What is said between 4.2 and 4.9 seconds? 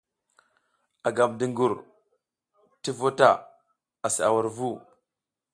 a wur vu.